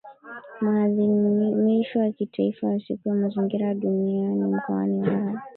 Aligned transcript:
Maadhimisho 0.61 1.99
ya 1.99 2.11
Kitaifa 2.11 2.67
ya 2.67 2.79
Siku 2.79 3.09
ya 3.09 3.15
Mazingira 3.15 3.73
duniani 3.73 4.43
Mkoani 4.55 4.99
Mara 5.01 5.41